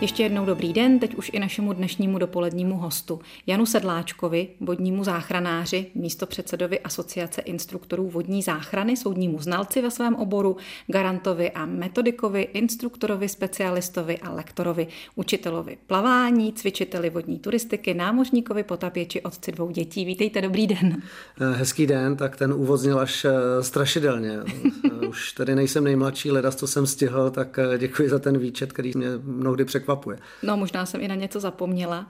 [0.00, 5.86] Ještě jednou dobrý den, teď už i našemu dnešnímu dopolednímu hostu Janu Sedláčkovi, vodnímu záchranáři,
[5.94, 10.56] místo předsedovi Asociace instruktorů vodní záchrany, soudnímu znalci ve svém oboru,
[10.86, 19.52] garantovi a metodikovi, instruktorovi, specialistovi a lektorovi, učitelovi plavání, cvičiteli vodní turistiky, námořníkovi, potapěči, otci
[19.52, 20.04] dvou dětí.
[20.04, 21.02] Vítejte, dobrý den.
[21.52, 24.38] Hezký den, tak ten úvod zněl až eh, strašidelně.
[25.08, 28.92] Už tady nejsem nejmladší, leda, co jsem stihl, tak eh, děkuji za ten výčet, který
[28.94, 30.18] mě mnohdy překvapil překvapuje.
[30.42, 32.06] No, možná jsem i na něco zapomněla,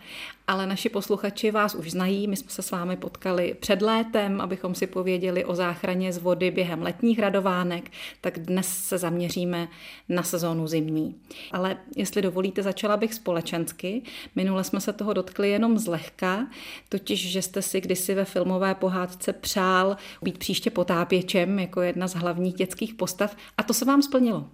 [0.47, 2.27] ale naši posluchači vás už znají.
[2.27, 6.51] My jsme se s vámi potkali před létem, abychom si pověděli o záchraně z vody
[6.51, 9.69] během letních radovánek, tak dnes se zaměříme
[10.09, 11.15] na sezónu zimní.
[11.53, 14.03] Ale jestli dovolíte, začala bych společensky.
[14.37, 16.47] Minule jsme se toho dotkli jenom zlehka,
[16.89, 22.15] totiž, že jste si kdysi ve filmové pohádce přál být příště potápěčem jako jedna z
[22.15, 24.47] hlavních dětských postav a to se vám splnilo.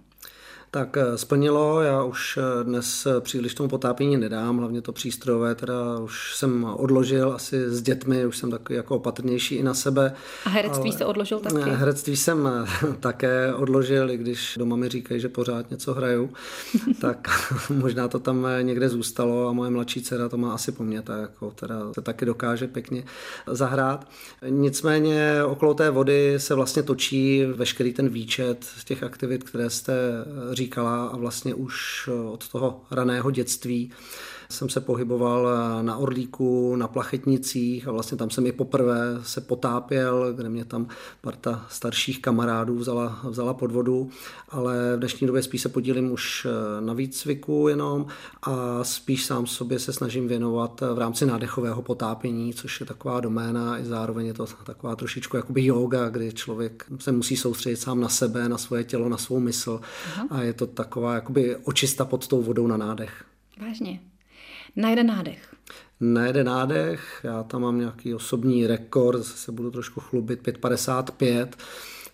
[0.75, 5.55] Tak eh, splnilo, já už eh, dnes eh, příliš tomu potápění nedám, hlavně to přístrojové,
[5.55, 10.13] teda už jsem odložil asi s dětmi, už jsem takový jako opatrnější i na sebe.
[10.45, 11.69] A herectví se odložil taky?
[11.69, 12.49] Herectví jsem
[12.99, 16.29] také odložil, i když doma mi říkají, že pořád něco hraju,
[17.01, 17.27] tak
[17.69, 21.19] možná to tam někde zůstalo a moje mladší dcera to má asi po mně, tak
[21.19, 23.03] jako teda se taky dokáže pěkně
[23.47, 24.07] zahrát.
[24.49, 29.93] Nicméně okolo té vody se vlastně točí veškerý ten výčet těch aktivit, které jste
[30.51, 33.91] říkali říkala a vlastně už od toho raného dětství
[34.49, 35.49] jsem se pohyboval
[35.81, 40.87] na Orlíku, na Plachetnicích a vlastně tam jsem i poprvé se potápěl, kde mě tam
[41.21, 44.09] parta starších kamarádů vzala, vzala pod vodu,
[44.49, 46.47] ale v dnešní době spíš se podílím už
[46.79, 48.05] na výcviku jenom
[48.43, 53.79] a spíš sám sobě se snažím věnovat v rámci nádechového potápění, což je taková doména
[53.79, 58.09] i zároveň je to taková trošičku jakoby yoga, kdy člověk se musí soustředit sám na
[58.09, 60.27] sebe, na svoje tělo, na svou mysl Aha.
[60.29, 63.25] a je to taková jakoby očista pod tou vodou na nádech.
[63.61, 63.99] Vážně.
[64.75, 65.55] Na jeden nádech.
[65.99, 71.47] Na jeden nádech, já tam mám nějaký osobní rekord, zase se budu trošku chlubit, 5,55.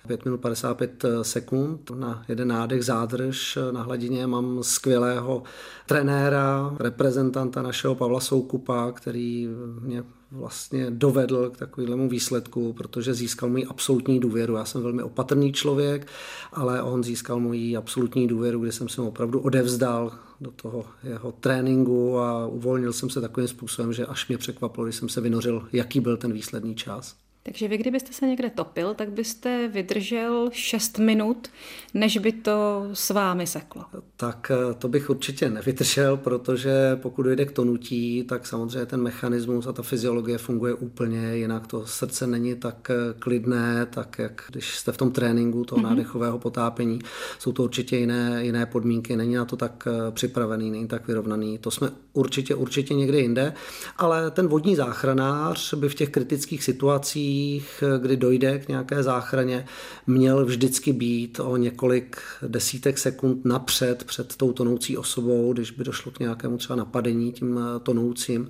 [0.07, 4.27] 5 minut 55 sekund na jeden nádech zádrž na hladině.
[4.27, 5.43] Mám skvělého
[5.85, 9.47] trenéra, reprezentanta našeho Pavla Soukupa, který
[9.81, 14.55] mě vlastně dovedl k takovému výsledku, protože získal můj absolutní důvěru.
[14.55, 16.07] Já jsem velmi opatrný člověk,
[16.53, 21.31] ale on získal můj absolutní důvěru, kdy jsem se mu opravdu odevzdal do toho jeho
[21.31, 25.67] tréninku a uvolnil jsem se takovým způsobem, že až mě překvapilo, když jsem se vynořil,
[25.71, 27.15] jaký byl ten výsledný čas.
[27.43, 31.47] Takže vy, kdybyste se někde topil, tak byste vydržel 6 minut,
[31.93, 33.85] než by to s vámi seklo.
[34.17, 36.71] Tak eh, to bych určitě nevydržel, protože
[37.01, 41.67] pokud dojde k tonutí, tak samozřejmě ten mechanismus a ta fyziologie funguje úplně jinak.
[41.67, 45.89] To srdce není tak eh, klidné, tak jak když jste v tom tréninku toho mm-hmm.
[45.89, 46.99] nádechového potápění.
[47.39, 51.57] Jsou to určitě jiné, jiné podmínky, není na to tak eh, připravený, není tak vyrovnaný.
[51.57, 53.53] To jsme určitě, určitě někde jinde,
[53.97, 59.65] ale ten vodní záchranář by v těch kritických situacích situacích, kdy dojde k nějaké záchraně,
[60.07, 66.11] měl vždycky být o několik desítek sekund napřed před tou tonoucí osobou, když by došlo
[66.11, 68.49] k nějakému třeba napadení tím tonoucím,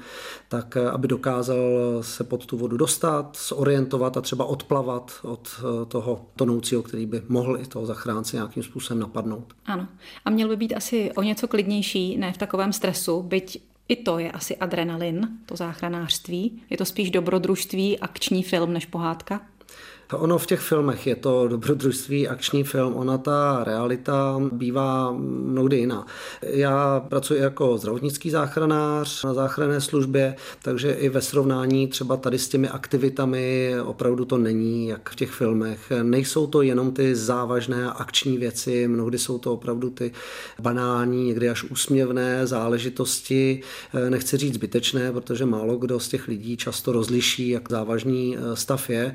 [0.49, 1.59] tak aby dokázal
[2.01, 5.49] se pod tu vodu dostat, zorientovat a třeba odplavat od
[5.87, 9.53] toho tonoucího, který by mohl i toho zachránce nějakým způsobem napadnout.
[9.65, 9.87] Ano.
[10.25, 14.19] A měl by být asi o něco klidnější, ne v takovém stresu, byť i to
[14.19, 16.61] je asi adrenalin, to záchranářství.
[16.69, 19.41] Je to spíš dobrodružství, akční film než pohádka?
[20.13, 26.05] Ono v těch filmech je to dobrodružství, akční film, ona ta realita bývá mnohdy jiná.
[26.41, 32.49] Já pracuji jako zdravotnický záchranář na záchranné službě, takže i ve srovnání třeba tady s
[32.49, 35.91] těmi aktivitami opravdu to není jak v těch filmech.
[36.03, 40.11] Nejsou to jenom ty závažné akční věci, mnohdy jsou to opravdu ty
[40.59, 43.61] banální, někdy až úsměvné záležitosti.
[44.09, 49.13] Nechci říct zbytečné, protože málo kdo z těch lidí často rozliší, jak závažný stav je,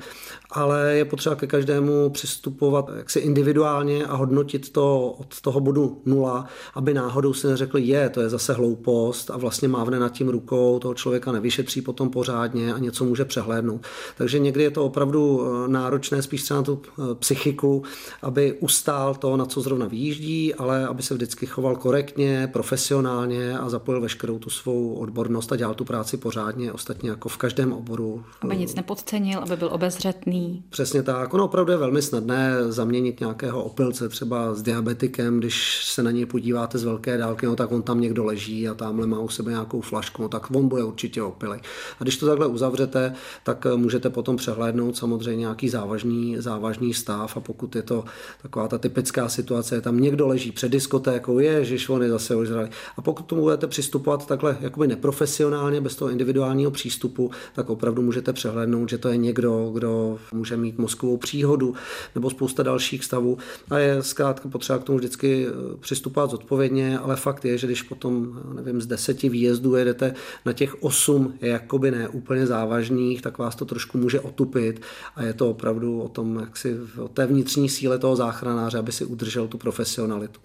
[0.51, 6.45] ale je potřeba ke každému přistupovat jaksi individuálně a hodnotit to od toho bodu nula,
[6.73, 10.79] aby náhodou si neřekli, je, to je zase hloupost a vlastně mávne nad tím rukou,
[10.79, 13.81] toho člověka nevyšetří potom pořádně a něco může přehlédnout.
[14.17, 17.83] Takže někdy je to opravdu eh, náročné spíš na tu eh, psychiku,
[18.21, 23.69] aby ustál to, na co zrovna vyjíždí, ale aby se vždycky choval korektně, profesionálně a
[23.69, 28.23] zapojil veškerou tu svou odbornost a dělal tu práci pořádně, ostatně jako v každém oboru.
[28.41, 30.63] Aby nic nepodcenil, aby byl obezřetný.
[30.77, 31.33] Přesně tak.
[31.33, 36.25] Ono opravdu je velmi snadné zaměnit nějakého opilce třeba s diabetikem, když se na něj
[36.25, 39.51] podíváte z velké dálky, no tak on tam někdo leží a tamhle má u sebe
[39.51, 41.59] nějakou flašku, no tak on bude určitě opilej.
[41.99, 43.13] A když to takhle uzavřete,
[43.43, 48.03] tak můžete potom přehlédnout samozřejmě nějaký závažný, závažný stav a pokud je to
[48.41, 52.35] taková ta typická situace, je tam někdo leží před diskotékou, je, že on je zase
[52.35, 52.69] ožralý.
[52.97, 58.33] A pokud tomu budete přistupovat takhle jakoby neprofesionálně, bez toho individuálního přístupu, tak opravdu můžete
[58.33, 61.73] přehlédnout, že to je někdo, kdo může mít mozkovou příhodu
[62.15, 63.37] nebo spousta dalších stavů.
[63.69, 67.81] A je zkrátka potřeba k tomu vždycky eh, přistupovat zodpovědně, ale fakt je, že když
[67.81, 70.13] potom, nevím, z deseti výjezdů jedete
[70.45, 74.81] na těch osm jakoby ne úplně závažných, tak vás to trošku může otupit
[75.15, 78.91] a je to opravdu o tom, jak si o té vnitřní síle toho záchranáře, aby
[78.91, 80.39] si udržel tu profesionalitu.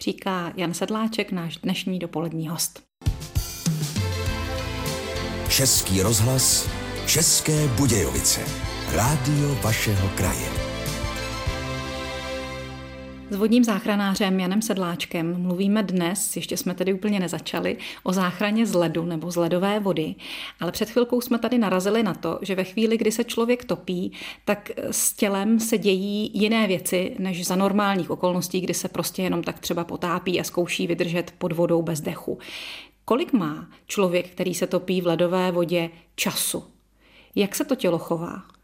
[0.00, 2.82] Říká Jan Sedláček, náš dnešní dopolední host.
[5.48, 6.70] Český rozhlas,
[7.06, 8.40] České Budějovice.
[8.94, 10.48] Rádio vašeho kraje.
[13.30, 18.74] S vodním záchranářem Janem Sedláčkem mluvíme dnes, ještě jsme tedy úplně nezačali, o záchraně z
[18.74, 20.14] ledu nebo z ledové vody,
[20.60, 24.12] ale před chvilkou jsme tady narazili na to, že ve chvíli, kdy se člověk topí,
[24.44, 29.42] tak s tělem se dějí jiné věci než za normálních okolností, kdy se prostě jenom
[29.42, 32.38] tak třeba potápí a zkouší vydržet pod vodou bez dechu.
[33.04, 36.64] Kolik má člověk, který se topí v ledové vodě, času?
[37.34, 38.57] Jak se to tělo chová?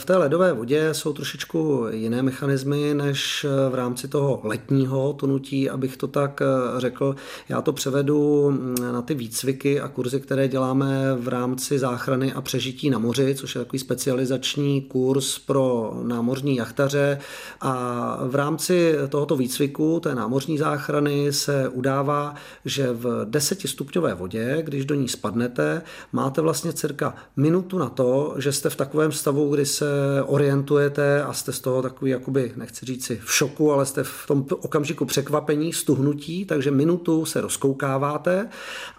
[0.00, 5.96] V té ledové vodě jsou trošičku jiné mechanismy než v rámci toho letního tonutí, abych
[5.96, 7.16] to tak eh, řekl.
[7.48, 12.40] Já to převedu mm, na ty výcviky a kurzy, které děláme v rámci záchrany a
[12.40, 17.18] přežití na moři, což je takový specializační kurz pro námořní jachtaře.
[17.60, 22.34] A v rámci tohoto výcviku, té námořní záchrany, se udává,
[22.64, 25.82] že v desetistupňové vodě, když do ní spadnete,
[26.12, 31.22] máte vlastně cirka minutu na to, že jste v takovém stavu, kdy se se orientujete
[31.22, 34.46] a jste z toho takový, jakoby, nechci říct si v šoku, ale jste v tom
[34.50, 38.48] okamžiku překvapení, stuhnutí, takže minutu se rozkoukáváte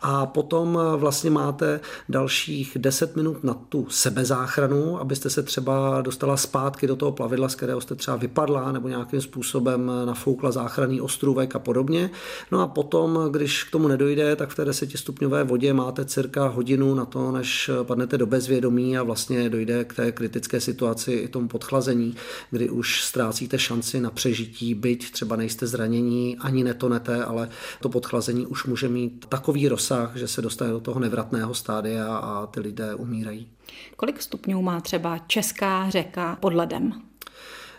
[0.01, 1.79] a potom vlastně máte
[2.09, 7.55] dalších 10 minut na tu sebezáchranu, abyste se třeba dostala zpátky do toho plavidla, z
[7.55, 12.09] kterého jste třeba vypadla nebo nějakým způsobem nafoukla záchranný ostrůvek a podobně.
[12.51, 16.95] No a potom, když k tomu nedojde, tak v té desetistupňové vodě máte cirka hodinu
[16.95, 21.27] na to, než padnete do bezvědomí a vlastně dojde k té kritické situaci situaci i
[21.27, 22.15] tomu podchlazení,
[22.51, 27.49] kdy už ztrácíte šanci na přežití, byť třeba nejste zranění, ani netonete, ale
[27.81, 32.45] to podchlazení už může mít takový rozsah, že se dostane do toho nevratného stádia a
[32.45, 33.47] ty lidé umírají.
[33.95, 37.06] Kolik stupňů má třeba česká řeka pod ledem?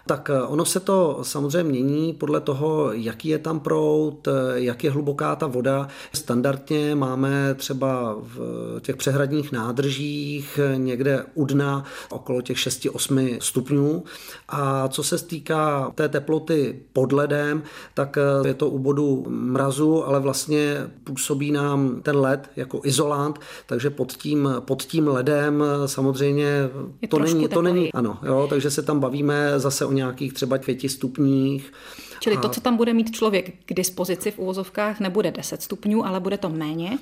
[0.08, 4.84] Tak eh, ono se to samozřejmě mění podle toho, jaký je tam prout, eh, jak
[4.84, 5.88] je hluboká ta voda.
[6.12, 8.38] Standardně máme třeba v
[8.81, 14.05] těch přehradních nádržích eh, někde u dna okolo těch 6-8 stupňů.
[14.49, 17.62] A co se týká té teploty pod ledem,
[17.94, 23.90] tak je to u bodu mrazu, ale vlastně působí nám ten led jako izolant, takže
[23.90, 26.70] pod tím, pod tím ledem samozřejmě
[27.08, 30.89] to není, to není, ano, jo, takže se tam bavíme zase o nějakých třeba pěti
[30.89, 31.73] stupních.
[32.21, 32.41] Čili a...
[32.41, 36.39] to, co tam bude mít člověk k dispozici v úvozovkách, nebude 10 stupňů, ale bude
[36.39, 36.99] to méně.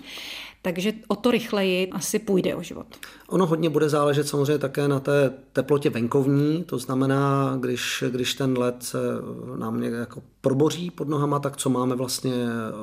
[0.66, 2.86] Takže o to rychleji asi půjde o život.
[3.28, 8.58] Ono hodně bude záležet samozřejmě také na té teplotě venkovní, to znamená, když, když ten
[8.58, 8.98] led se
[9.56, 12.32] nám někde jako proboří pod nohama, tak co máme vlastně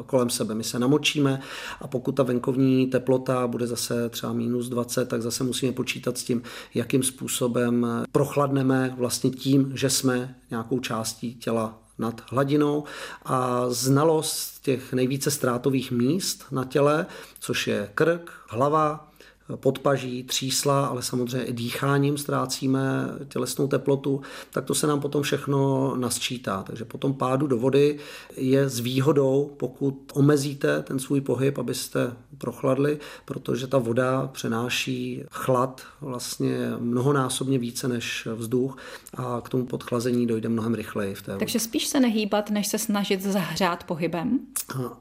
[0.06, 0.56] kolem sebe.
[0.56, 1.42] My se namočíme
[1.82, 6.24] a pokud ta venkovní teplota bude zase třeba minus 20, tak zase musíme počítat s
[6.24, 6.42] tím,
[6.74, 12.84] jakým způsobem prochladneme vlastně tím, že jsme nějakou částí těla nad hladinou
[13.26, 17.06] a znalost těch nejvíce ztrátových míst na těle,
[17.40, 19.13] což je krk, hlava,
[19.56, 24.22] podpaží, třísla, ale samozřejmě i dýcháním ztrácíme tělesnou teplotu,
[24.52, 26.64] tak to se nám potom všechno nasčítá.
[26.64, 28.00] Takže potom pádu do vody
[28.38, 35.82] je s výhodou, pokud omezíte ten svůj pohyb, abyste prochladli, protože ta voda přenáší chlad
[36.02, 38.78] vlastně mnohonásobně více než vzduch
[39.18, 41.40] a k tomu podchlazení dojde mnohem rychleji v té vodě.
[41.40, 44.40] Takže spíš se nehýbat, než se snažit zahřát pohybem?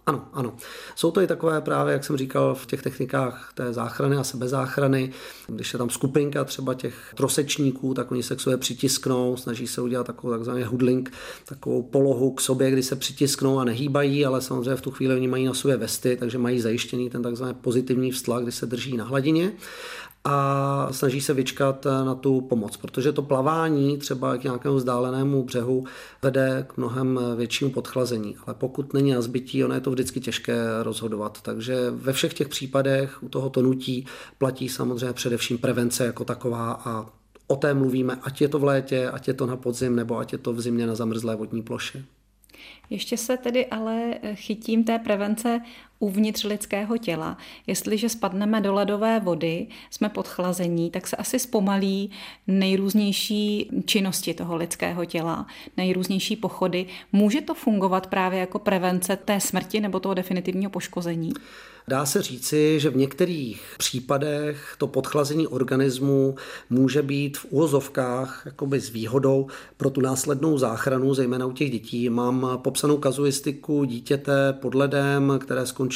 [0.06, 0.54] Ano, ano.
[0.94, 5.12] Jsou to i takové právě, jak jsem říkal, v těch technikách té záchrany a sebezáchrany,
[5.46, 9.80] když je tam skupinka třeba těch trosečníků, tak oni se k sobě přitisknou, snaží se
[9.80, 11.12] udělat takovou takzvaný hudling,
[11.44, 15.28] takovou polohu k sobě, kdy se přitisknou a nehýbají, ale samozřejmě v tu chvíli oni
[15.28, 19.04] mají na sobě vesty, takže mají zajištěný ten takzvaný pozitivní vztlak, kdy se drží na
[19.04, 19.52] hladině
[20.24, 25.84] a snaží se vyčkat na tu pomoc, protože to plavání třeba k nějakému vzdálenému břehu
[26.22, 28.36] vede k mnohem většímu podchlazení.
[28.46, 31.40] Ale pokud není na zbytí, ono je to vždycky těžké rozhodovat.
[31.42, 34.06] Takže ve všech těch případech u toho tonutí
[34.38, 37.06] platí samozřejmě především prevence jako taková a
[37.46, 40.32] o té mluvíme, ať je to v létě, ať je to na podzim, nebo ať
[40.32, 42.04] je to v zimě na zamrzlé vodní ploše.
[42.90, 45.60] Ještě se tedy ale chytím té prevence
[46.02, 47.36] uvnitř lidského těla.
[47.66, 52.10] Jestliže spadneme do ledové vody, jsme podchlazení, tak se asi zpomalí
[52.46, 56.86] nejrůznější činnosti toho lidského těla, nejrůznější pochody.
[57.12, 61.32] Může to fungovat právě jako prevence té smrti nebo toho definitivního poškození?
[61.88, 66.34] Dá se říci, že v některých případech to podchlazení organismu
[66.70, 68.46] může být v úvozovkách
[68.78, 72.10] s výhodou pro tu následnou záchranu, zejména u těch dětí.
[72.10, 75.91] Mám popsanou kazuistiku dítěte pod ledem, které skončilo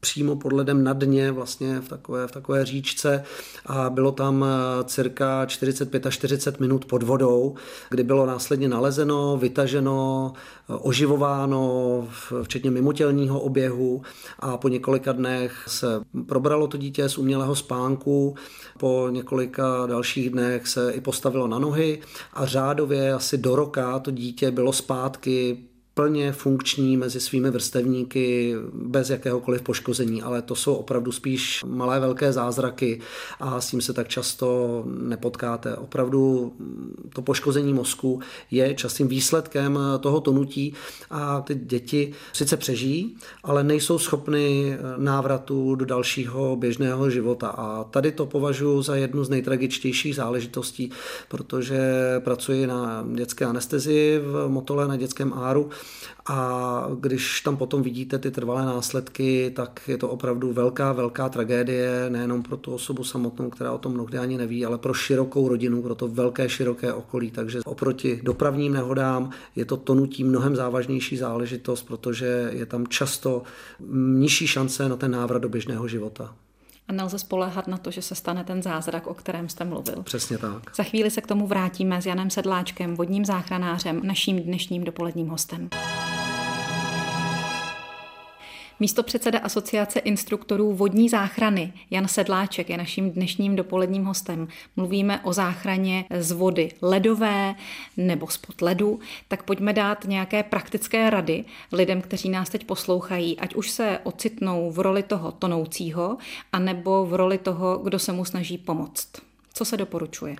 [0.00, 3.24] přímo pod ledem na dně, vlastně v takové, v takové říčce.
[3.66, 7.54] A bylo tam eh, cirka 45 až 40 minut pod vodou,
[7.90, 12.08] kdy bylo následně nalezeno, vytaženo, eh, oživováno,
[12.42, 14.02] včetně mimotělního oběhu.
[14.38, 15.86] A po několika dnech se
[16.26, 18.34] probralo to dítě z umělého spánku,
[18.78, 22.00] po několika dalších dnech se i postavilo na nohy
[22.32, 25.69] a řádově asi do roka to dítě bylo zpátky
[26.00, 32.32] plně funkční mezi svými vrstevníky bez jakéhokoliv poškození, ale to jsou opravdu spíš malé velké
[32.32, 33.00] zázraky
[33.40, 35.76] a s tím se tak často nepotkáte.
[35.76, 36.52] Opravdu
[37.12, 40.74] to poškození mozku je častým výsledkem toho tonutí
[41.10, 48.12] a ty děti sice přežijí, ale nejsou schopny návratu do dalšího běžného života a tady
[48.12, 50.90] to považuji za jednu z nejtragičtějších záležitostí,
[51.28, 51.80] protože
[52.24, 55.70] pracuji na dětské anestezii v Motole na dětském áru
[56.26, 62.06] a když tam potom vidíte ty trvalé následky, tak je to opravdu velká, velká tragédie,
[62.08, 65.82] nejenom pro tu osobu samotnou, která o tom mnohdy ani neví, ale pro širokou rodinu,
[65.82, 67.30] pro to velké, široké okolí.
[67.30, 73.42] Takže oproti dopravním nehodám je to tonutí mnohem závažnější záležitost, protože je tam často
[73.92, 76.34] nižší šance na ten návrat do běžného života.
[76.90, 80.02] A nelze spoléhat na to, že se stane ten zázrak, o kterém jste mluvil.
[80.02, 80.76] Přesně tak.
[80.76, 85.68] Za chvíli se k tomu vrátíme s Janem Sedláčkem, vodním záchranářem, naším dnešním dopoledním hostem.
[88.82, 94.48] Místo předseda Asociace instruktorů vodní záchrany Jan Sedláček je naším dnešním dopoledním hostem.
[94.76, 97.54] Mluvíme o záchraně z vody ledové
[97.96, 103.54] nebo spod ledu, tak pojďme dát nějaké praktické rady lidem, kteří nás teď poslouchají, ať
[103.54, 106.18] už se ocitnou v roli toho tonoucího,
[106.52, 109.08] anebo v roli toho, kdo se mu snaží pomoct.
[109.54, 110.36] Co se doporučuje?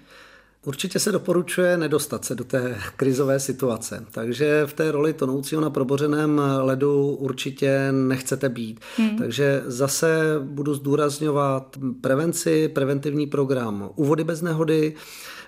[0.65, 5.71] Určitě se doporučuje nedostat se do té krizové situace, takže v té roli tonoucího na
[5.71, 8.81] probořeném ledu určitě nechcete být.
[8.97, 9.19] Hmm.
[9.19, 14.95] Takže zase budu zdůrazňovat prevenci, preventivní program u vody bez nehody,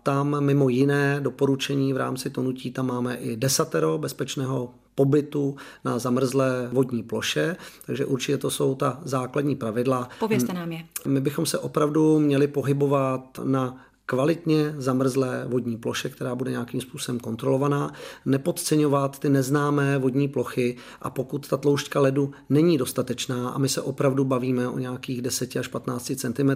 [0.02, 6.69] tam mimo jiné doporučení v rámci tonutí tam máme i desatero bezpečného pobytu na zamrzlé
[6.73, 10.09] vodní ploše, takže určitě to jsou ta základní pravidla.
[10.21, 10.85] Povězte nám je.
[11.07, 17.21] My bychom se opravdu měli pohybovat na kvalitně zamrzlé vodní ploše, která bude nějakým způsobem
[17.21, 17.92] kontrolovaná,
[18.25, 23.82] nepodceňovat ty neznámé vodní plochy a pokud ta tloušťka ledu není dostatečná a my se
[23.82, 26.50] opravdu bavíme o nějakých 10 až 15 cm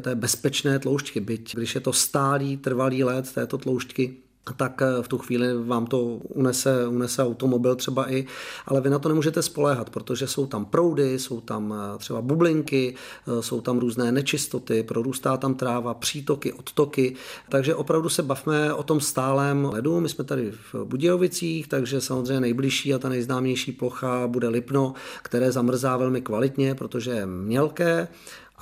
[0.00, 4.16] té bezpečné tloušťky, byť když je to stálý, trvalý led této tloušťky,
[4.56, 8.26] tak eh, v tu chvíli vám to unese, unese automobil třeba i,
[8.66, 12.94] ale vy na to nemůžete spoléhat, protože jsou tam proudy, jsou tam eh, třeba bublinky,
[12.94, 17.14] eh, jsou tam různé nečistoty, prorůstá tam tráva, přítoky, odtoky,
[17.48, 20.00] takže opravdu se bavme o tom stálem ledu.
[20.00, 25.52] My jsme tady v Budějovicích, takže samozřejmě nejbližší a ta nejznámější plocha bude Lipno, které
[25.52, 28.08] zamrzá velmi kvalitně, protože je mělké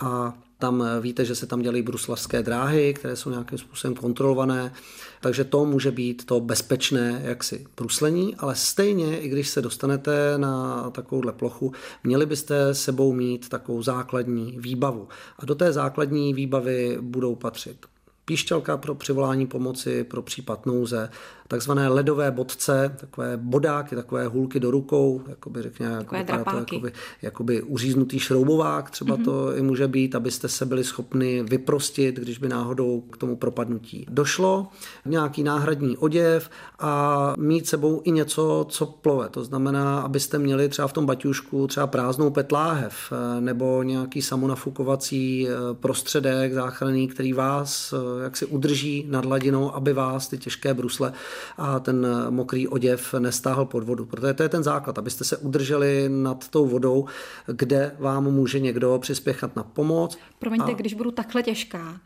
[0.01, 4.73] a tam víte, že se tam dělají bruslavské dráhy, které jsou nějakým způsobem kontrolované,
[5.21, 10.91] takže to může být to bezpečné jaksi bruslení, ale stejně, i když se dostanete na
[10.91, 11.73] takovouhle plochu,
[12.05, 15.09] měli byste sebou mít takovou základní výbavu.
[15.39, 17.87] A do té základní výbavy budou patřit
[18.25, 21.11] píšťalka pro přivolání pomoci pro případ nouze,
[21.49, 27.63] takzvané ledové bodce, takové bodáky, takové hůlky do rukou, jakoby řekněme, jako to, jakoby, jakoby
[27.63, 29.25] uříznutý šroubovák, třeba mm-hmm.
[29.25, 34.07] to i může být, abyste se byli schopni vyprostit, když by náhodou k tomu propadnutí
[34.11, 34.69] došlo,
[35.05, 39.29] nějaký náhradní oděv a mít sebou i něco, co plove.
[39.29, 45.49] To znamená, abyste měli třeba v tom baťušku třeba prázdnou petláhev eh, nebo nějaký samonafukovací
[45.49, 50.75] eh, prostředek záchranný, který vás eh, jak si udrží nad hladinou, aby vás ty těžké
[50.75, 51.13] brusle
[51.57, 54.05] a ten mokrý oděv nestáhl pod vodu.
[54.07, 57.07] Protože to je ten základ, abyste se udrželi nad tou vodou,
[57.47, 60.19] kde vám může někdo přispěchat na pomoc.
[60.39, 60.75] Promiňte, a...
[60.75, 62.01] když budu takhle těžká,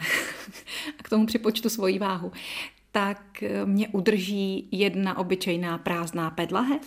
[0.98, 2.32] a k tomu připočtu svoji váhu,
[2.92, 3.18] tak
[3.64, 6.82] mě udrží jedna obyčejná prázdná pedlahev?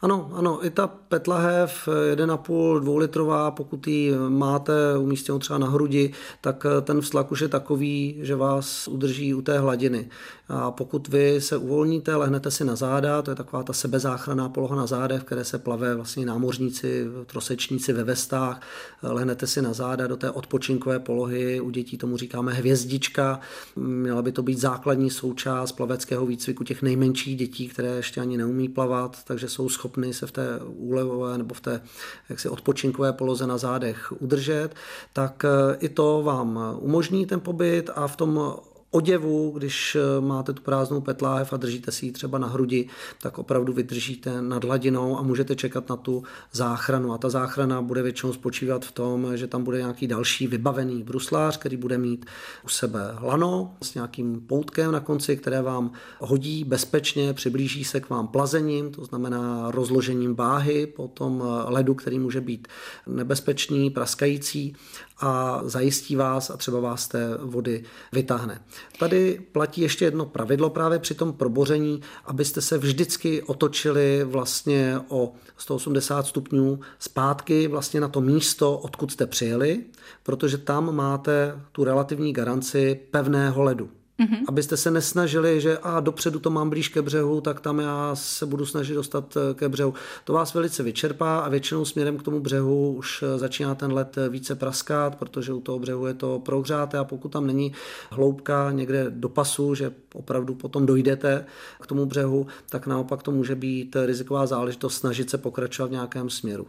[0.00, 6.12] Ano, ano, i ta petlahev 1,5, 2 litrová, pokud ji máte umístěnou třeba na hrudi,
[6.40, 10.08] tak ten vztlak už je takový, že vás udrží u té hladiny.
[10.48, 14.76] A pokud vy se uvolníte, lehnete si na záda, to je taková ta sebezáchranná poloha
[14.76, 18.60] na zádech, v které se plave vlastně námořníci, trosečníci ve vestách,
[19.02, 23.40] lehnete si na záda do té odpočinkové polohy, u dětí tomu říkáme hvězdička,
[23.76, 25.43] měla by to být základní součást
[25.76, 30.32] plaveckého výcviku těch nejmenších dětí, které ještě ani neumí plavat, takže jsou schopny se v
[30.32, 31.80] té úlevové nebo v té
[32.28, 34.68] jaksi odpočinkové poloze na zádech udržet,
[35.12, 35.44] tak
[35.78, 38.56] i to vám umožní ten pobyt a v tom
[38.94, 42.88] oděvu, když eh, máte tu prázdnou petláhev a držíte si ji třeba na hrudi,
[43.22, 46.22] tak opravdu vydržíte nad hladinou a můžete čekat na tu
[46.52, 47.12] záchranu.
[47.12, 51.56] A ta záchrana bude většinou spočívat v tom, že tam bude nějaký další vybavený bruslář,
[51.56, 52.26] který bude mít
[52.64, 58.10] u sebe lano s nějakým poutkem na konci, které vám hodí bezpečně, přiblíží se k
[58.10, 62.68] vám plazením, to znamená rozložením váhy po tom eh, ledu, který může být
[63.06, 64.76] nebezpečný, praskající
[65.20, 68.60] a zajistí vás a třeba vás té vody vytáhne.
[68.98, 75.32] Tady platí ještě jedno pravidlo právě při tom proboření, abyste se vždycky otočili vlastně o
[75.56, 79.84] 180 stupňů zpátky vlastně na to místo, odkud jste přijeli,
[80.22, 83.90] protože tam máte tu relativní garanci pevného ledu.
[84.18, 84.44] Mm-hmm.
[84.48, 88.46] Abyste se nesnažili, že a dopředu to mám blíž ke břehu, tak tam já se
[88.46, 89.94] budu snažit dostat eh, ke břehu.
[90.24, 94.18] To vás velice vyčerpá a většinou směrem k tomu břehu už eh, začíná ten let
[94.18, 97.72] eh, více praskat, protože u toho břehu je to prohřáté a pokud tam není
[98.10, 101.46] hloubka někde do pasu, že opravdu potom dojdete
[101.80, 106.30] k tomu břehu, tak naopak to může být riziková záležitost snažit se pokračovat v nějakém
[106.30, 106.66] směru.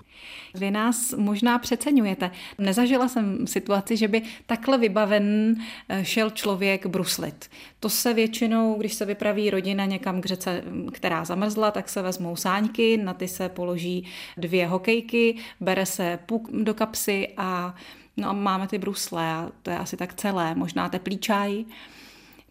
[0.54, 2.32] Vy nás možná přeceňujete.
[2.58, 5.56] Nezažila jsem situaci, že by takhle vybaven
[6.04, 7.50] šel člověk bruslit vařit.
[7.80, 10.64] To se většinou, když se vypraví rodina někam k řece,
[10.94, 16.52] která zamrzla, tak se vezmou sáňky, na ty se položí dvě hokejky, bere se puk
[16.52, 17.76] do kapsy a
[18.18, 21.66] no, máme ty brusle a to je asi tak celé, možná teplý čaj.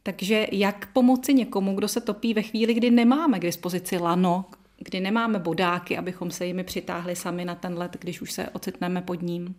[0.03, 4.45] Takže jak pomoci někomu, kdo se topí ve chvíli, kdy nemáme k dispozici lano,
[4.79, 9.03] kdy nemáme bodáky, abychom se jimi přitáhli sami na ten let, když už se ocitneme
[9.03, 9.55] pod ním?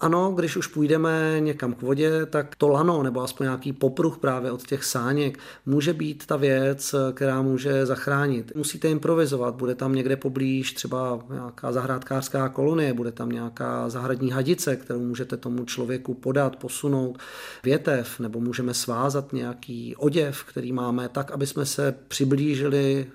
[0.00, 4.50] Ano, když už půjdeme někam k vodě, tak to lano nebo aspoň nějaký popruh právě
[4.50, 8.52] od těch sáněk může být ta věc, která může zachránit.
[8.54, 14.76] Musíte improvizovat, bude tam někde poblíž třeba nějaká zahrádkářská kolonie, bude tam nějaká zahradní hadice,
[14.76, 17.18] kterou můžete tomu člověku podat, posunout
[17.64, 23.06] větev, nebo můžeme svázat nějaký oděv, který máme tak, aby jsme se přiblížili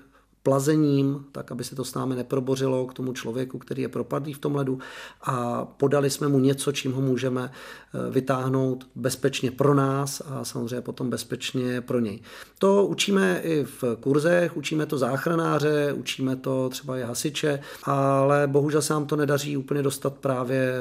[0.46, 4.38] plazením, tak aby se to s námi neprobořilo k tomu člověku, který je propadlý v
[4.38, 4.78] tom ledu
[5.22, 10.80] a podali jsme mu něco, čím ho můžeme eh, vytáhnout bezpečně pro nás a samozřejmě
[10.80, 12.20] potom bezpečně pro něj.
[12.58, 18.82] To učíme i v kurzech, učíme to záchranáře, učíme to třeba i hasiče, ale bohužel
[18.82, 20.72] se nám to nedaří úplně dostat právě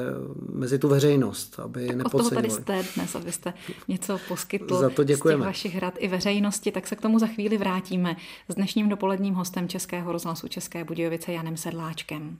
[0.53, 2.47] mezi tu veřejnost, aby tak nepodceňovali.
[2.47, 3.53] Od toho tady jste dnes, abyste
[3.87, 5.41] něco poskytl Za to děkujeme.
[5.41, 8.15] z těch vašich rad i veřejnosti, tak se k tomu za chvíli vrátíme
[8.49, 12.37] s dnešním dopoledním hostem hostem Českého rozhlasu České Budějovice Janem Sedláčkem.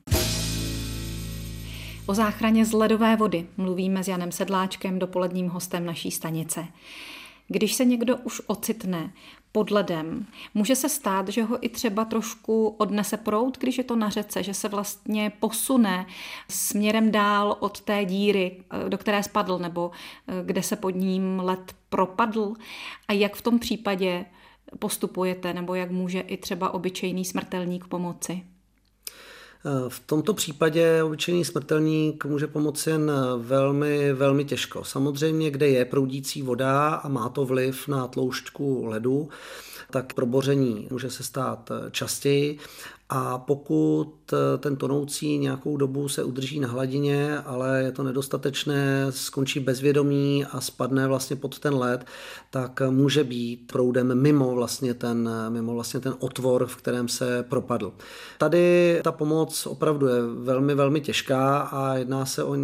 [2.05, 6.67] O záchraně z ledové vody mluvíme s Janem Sedláčkem, dopoledním hostem naší stanice.
[7.47, 9.13] Když se někdo už ocitne
[9.51, 13.95] pod ledem, může se stát, že ho i třeba trošku odnese prout, když je to
[13.95, 16.05] na řece, že se vlastně posune
[16.49, 19.91] směrem dál od té díry, do které spadl, nebo
[20.43, 22.53] kde se pod ním led propadl.
[23.07, 24.25] A jak v tom případě
[24.79, 28.43] postupujete, nebo jak může i třeba obyčejný smrtelník pomoci?
[29.87, 34.83] V tomto případě obyčejný smrtelník může pomoci jen velmi, velmi těžko.
[34.83, 39.29] Samozřejmě, kde je proudící voda a má to vliv na tloušťku ledu,
[39.91, 42.59] tak proboření může se stát častěji
[43.09, 49.05] a pokud eh, ten tonoucí nějakou dobu se udrží na hladině, ale je to nedostatečné,
[49.09, 52.05] skončí bezvědomí a spadne vlastně pod ten led,
[52.49, 57.93] tak může být proudem mimo vlastně ten, mimo vlastně ten otvor, v kterém se propadl.
[58.37, 62.55] Tady ta pomoc opravdu je velmi, velmi těžká a jedná se o,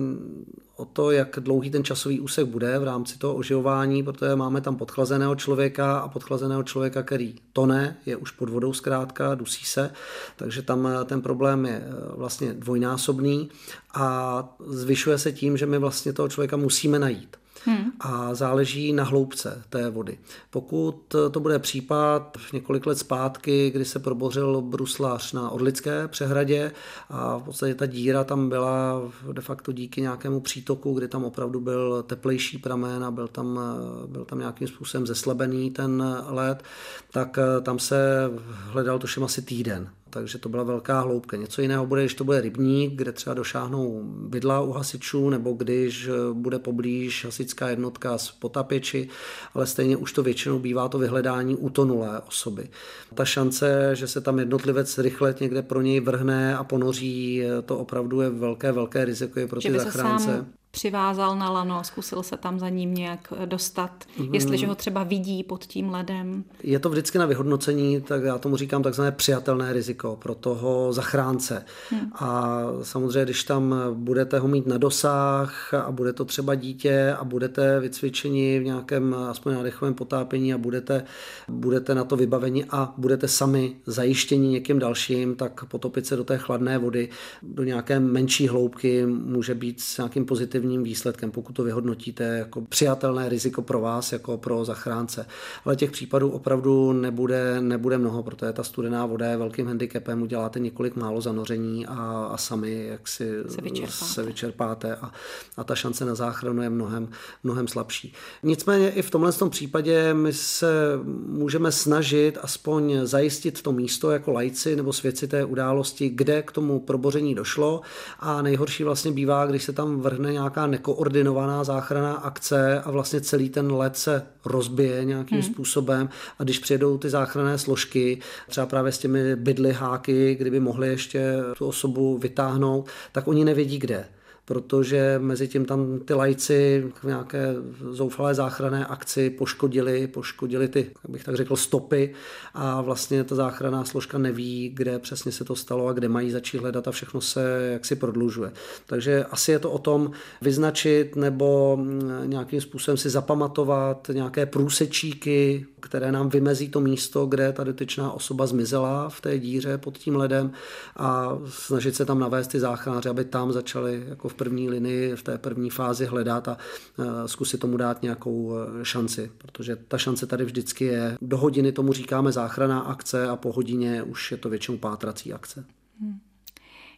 [0.82, 4.76] o to, jak dlouhý ten časový úsek bude v rámci toho oživování, protože máme tam
[4.76, 9.92] podchlazeného člověka a podchlazeného člověka, který tone, je už pod vodou zkrátka, dusí se,
[10.36, 13.50] takže tam ten problém je eh, vlastně dvojnásobný
[13.94, 17.41] a zvyšuje se tím, že my vlastně toho člověka musíme najít.
[17.66, 17.92] Hmm.
[18.00, 20.18] A záleží na hloubce té vody.
[20.50, 26.72] Pokud to bude případ několik let zpátky, kdy se probořil bruslář na Orlické přehradě
[27.10, 31.60] a v podstatě ta díra tam byla de facto díky nějakému přítoku, kdy tam opravdu
[31.60, 33.60] byl teplejší pramen a byl tam,
[34.08, 36.64] byl tam nějakým způsobem zeslabený ten led,
[37.12, 38.32] tak tam se
[38.72, 41.38] hledal tuším asi týden takže to byla velká hloubka.
[41.38, 46.10] Něco jiného bude, když to bude rybník, kde třeba došáhnou bydla u hasičů, nebo když
[46.34, 49.10] bude poblíž hasičská jednotka z potapěči,
[49.54, 52.70] ale stejně už to většinou bývá to vyhledání utonulé osoby.
[53.14, 58.22] Ta šance, že se tam jednotlivec rychle někde pro něj vrhne a ponoří, to opravdu
[58.22, 62.70] je velké, velké riziko je pro ty zachránce přivázal na lano, zkusil se tam za
[62.70, 64.34] ním nějak dostat, mm.
[64.34, 66.44] jestliže ho třeba vidí pod tím ledem.
[66.64, 71.66] Je to vždycky na vyhodnocení, tak já tomu říkám takzvané přijatelné riziko pro toho zachránce.
[71.92, 72.12] Mm.
[72.16, 77.24] A samozřejmě, když tam budete ho mít na dosah a bude to třeba dítě a
[77.24, 81.04] budete vycvičeni v nějakém aspoň nádechovém potápění a budete,
[81.48, 86.38] budete na to vybaveni a budete sami zajištěni někým dalším, tak potopit se do té
[86.38, 87.10] chladné vody
[87.44, 92.62] do nějaké menší hloubky může být s nějakým pozitivním pozitivním výsledkem, pokud to vyhodnotíte jako
[92.62, 95.26] přijatelné riziko pro vás, jako pro zachránce.
[95.66, 100.60] Ale těch případů opravdu nebude, nebude mnoho, protože ta studená voda je velkým handicapem, uděláte
[100.60, 105.12] několik málo zanoření a, a sami jak si se vyčerpáte, se vyčerpáte a,
[105.58, 107.10] a ta šance na záchranu je mnohem,
[107.44, 108.14] mnohem slabší.
[108.44, 114.32] Nicméně i v tomhle tom případě my se můžeme snažit aspoň zajistit to místo jako
[114.32, 117.82] lajci nebo svědci té události, kde k tomu proboření došlo
[118.20, 123.22] a nejhorší vlastně bývá, když se tam vrhne nějak nějaká nekoordinovaná záchranná akce a vlastně
[123.22, 125.54] celý ten let se rozbije nějakým hmm.
[125.54, 126.10] způsobem
[126.40, 131.36] a když přijedou ty záchranné složky, třeba právě s těmi bydly háky, kdyby mohli ještě
[131.58, 134.06] tu osobu vytáhnout, tak oni nevědí kde
[134.52, 137.56] protože mezi tím tam ty lajci v nějaké
[137.92, 142.14] zoufalé záchranné akci poškodili, poškodili ty, jak bych tak řekl, stopy
[142.54, 146.58] a vlastně ta záchranná složka neví, kde přesně se to stalo a kde mají začít
[146.58, 148.52] hledat a všechno se jaksi prodlužuje.
[148.86, 150.12] Takže asi je to o tom
[150.42, 151.80] vyznačit nebo
[152.26, 158.48] nějakým způsobem si zapamatovat nějaké průsečíky, které nám vymezí to místo, kde ta dotyčná osoba
[158.48, 160.52] zmizela v té díře pod tím ledem
[160.98, 165.24] a snažit se tam navést ty záchranáře, aby tam začali jako v první linii, v
[165.24, 170.28] té první fázi hledat a e, zkusit tomu dát nějakou e, šanci, protože ta šance
[170.28, 171.18] tady vždycky je.
[171.22, 175.66] Do hodiny tomu říkáme záchranná akce a po hodině už je to většinou pátrací akce.
[176.02, 176.20] Hmm.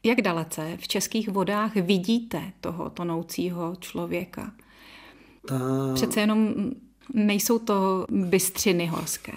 [0.04, 4.52] Jak dalece v českých vodách vidíte toho tonoucího člověka?
[5.48, 5.60] Ta...
[5.94, 6.72] Přece jenom
[7.14, 9.34] nejsou to bystřiny horské.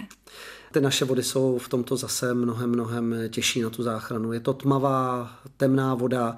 [0.73, 4.33] Ty naše vody jsou v tomto zase mnohem, mnohem těžší na tu záchranu.
[4.33, 6.37] Je to tmavá, temná voda,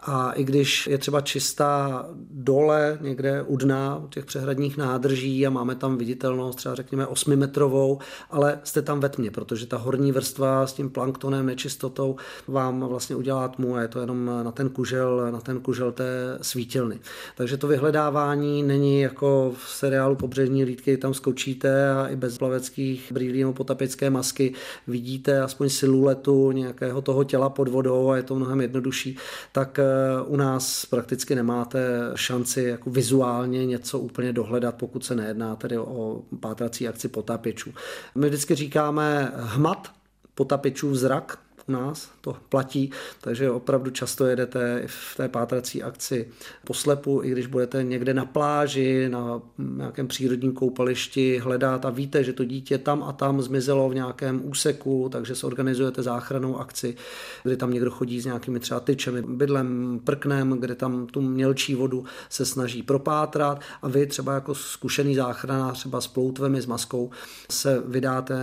[0.00, 5.50] a i když je třeba čistá dole někde u dna u těch přehradních nádrží a
[5.50, 7.98] máme tam viditelnost třeba řekněme 8 metrovou,
[8.30, 12.16] ale jste tam ve tmě, protože ta horní vrstva s tím planktonem, nečistotou
[12.48, 16.38] vám vlastně udělá tmu a je to jenom na ten kužel, na ten kužel té
[16.42, 17.00] svítilny.
[17.36, 23.12] Takže to vyhledávání není jako v seriálu Pobřežní lídky, tam skočíte a i bez plaveckých
[23.12, 24.54] brýlí nebo potapické masky
[24.86, 29.16] vidíte aspoň siluetu nějakého toho těla pod vodou a je to mnohem jednodušší,
[29.52, 29.78] tak
[30.26, 36.22] u nás prakticky nemáte šanci jako vizuálně něco úplně dohledat, pokud se nejedná tedy o
[36.40, 37.74] pátrací akci potápěčů.
[38.14, 39.92] My vždycky říkáme hmat,
[40.34, 46.28] potapičů zrak, nás to platí, takže opravdu často jedete v té pátrací akci
[46.64, 52.32] poslepu, i když budete někde na pláži, na nějakém přírodním koupališti hledat a víte, že
[52.32, 56.96] to dítě tam a tam zmizelo v nějakém úseku, takže se organizujete záchranou akci,
[57.42, 62.04] kdy tam někdo chodí s nějakými třeba tyčemi, bydlem, prknem, kde tam tu mělčí vodu
[62.28, 67.10] se snaží propátrat a vy třeba jako zkušený záchranář třeba s ploutvemi, s maskou
[67.50, 68.36] se vydáte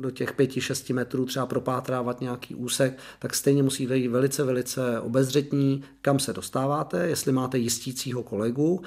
[0.00, 5.84] do těch 5-6 metrů třeba propátrávat nějaký úsek, tak stejně musíte být velice, velice obezřetní,
[6.02, 8.82] kam se dostáváte, jestli máte jistícího kolegu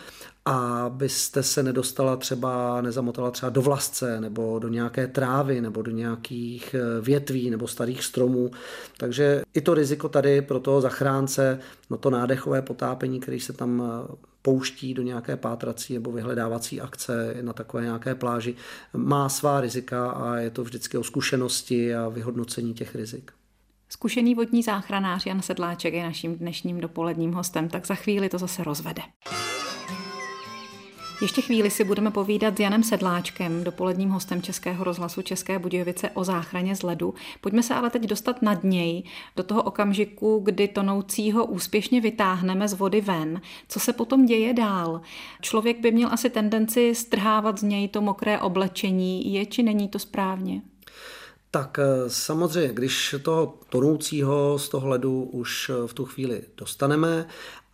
[0.46, 5.92] a byste se nedostala třeba, nezamotala třeba do vlasce nebo do nějaké trávy nebo do
[5.92, 8.52] nějakých eh, větví nebo starých stromů.
[8.98, 13.84] Takže i to riziko tady pro toho zachránce, no to nádechové potápení, který se tam
[13.86, 18.56] eh, pouští do nějaké pátrací nebo vyhledávací akce na takové nějaké pláži,
[18.94, 23.37] má svá rizika a je to vždycky o zkušenosti a vyhodnocení těch rizik.
[23.90, 28.64] Zkušený vodní záchranář Jan Sedláček je naším dnešním dopoledním hostem, tak za chvíli to zase
[28.64, 29.02] rozvede.
[31.22, 36.24] Ještě chvíli si budeme povídat s Janem Sedláčkem, dopoledním hostem Českého rozhlasu České Budějovice o
[36.24, 37.14] záchraně z ledu.
[37.42, 39.04] Pojďme se ale teď dostat nad něj,
[39.36, 43.42] do toho okamžiku, kdy tonoucího úspěšně vytáhneme z vody ven.
[43.68, 45.02] Co se potom děje dál?
[45.42, 49.34] Člověk by měl asi tendenci strhávat z něj to mokré oblečení.
[49.34, 50.62] Je či není to správně?
[51.52, 57.28] Tak eh, samozřejmě, když toho tonoucího z toho ledu už eh, v tu chvíli dostaneme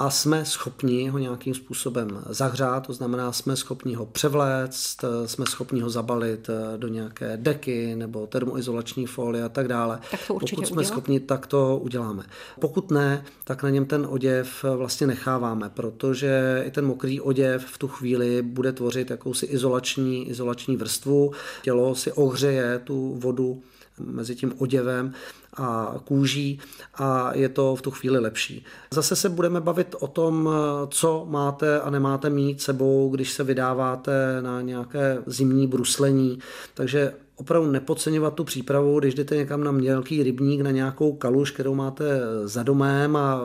[0.03, 5.81] a jsme schopni ho nějakým způsobem zahřát, to znamená, jsme schopni ho převléct, jsme schopni
[5.81, 9.99] ho zabalit eh, do nějaké deky nebo termoizolační folie a tak dále.
[10.11, 10.83] Tak to Pokud jsme udělá.
[10.83, 12.23] schopni, tak to uděláme.
[12.59, 17.65] Pokud ne, tak na něm ten oděv eh, vlastně necháváme, protože i ten mokrý oděv
[17.65, 21.31] v tu chvíli bude tvořit jakousi izolační, izolační vrstvu.
[21.61, 23.61] Tělo si ohřeje tu vodu
[23.99, 25.13] mezi tím oděvem
[25.57, 26.59] a kůží
[26.95, 28.65] a je to v tu chvíli lepší.
[28.91, 30.49] Zase se budeme bavit o tom,
[30.89, 36.39] co máte a nemáte mít sebou, když se vydáváte na nějaké zimní bruslení.
[36.73, 41.75] Takže opravdu nepodceňovat tu přípravu, když jdete někam na mělký rybník, na nějakou kaluž, kterou
[41.75, 43.41] máte za domem a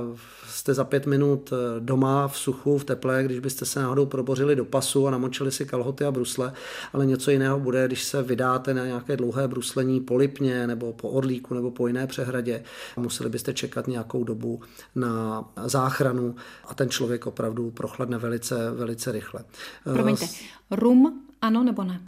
[0.59, 4.65] jste za pět minut doma v suchu, v teple, když byste se náhodou probořili do
[4.65, 6.53] pasu a namočili si kalhoty a brusle,
[6.93, 11.09] ale něco jiného bude, když se vydáte na nějaké dlouhé bruslení po Lipně nebo po
[11.09, 12.63] Orlíku nebo po jiné přehradě.
[12.97, 14.61] Museli byste čekat nějakou dobu
[14.95, 16.35] na záchranu
[16.69, 19.45] a ten člověk opravdu prochladne velice, velice rychle.
[19.85, 20.27] Promiňte,
[20.71, 22.01] rum ano nebo ne?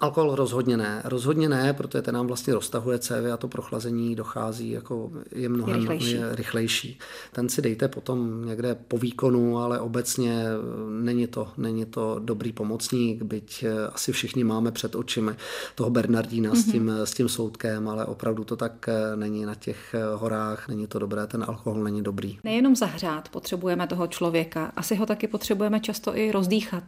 [0.00, 1.02] Alkohol rozhodně ne.
[1.04, 5.74] Rozhodně ne, protože ten nám vlastně roztahuje cévy a to prochlazení dochází jako je mnohem
[5.74, 6.10] je rychlejší.
[6.10, 6.98] Je rychlejší.
[7.32, 10.44] Ten si dejte potom někde po výkonu, ale obecně
[10.88, 15.32] není to, není to dobrý pomocník, byť asi všichni máme před očimi
[15.74, 16.68] toho Bernardína mm-hmm.
[16.68, 20.98] s, tím, s tím soudkem, ale opravdu to tak není na těch horách, není to
[20.98, 22.38] dobré, ten alkohol není dobrý.
[22.44, 26.84] Nejenom zahřát potřebujeme toho člověka, asi ho taky potřebujeme často i rozdýchat.